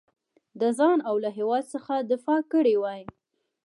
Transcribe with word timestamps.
د 0.59 0.61
ځان 0.77 0.97
او 1.09 1.15
له 1.23 1.29
هیواد 1.37 1.63
څخه 1.73 1.93
دفاع 2.11 2.41
کړې 2.51 2.75
وای. 2.81 3.01